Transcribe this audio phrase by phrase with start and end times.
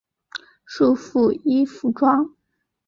[0.65, 2.35] 束缚衣服装。